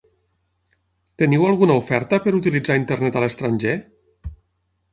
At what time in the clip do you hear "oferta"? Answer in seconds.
1.83-2.21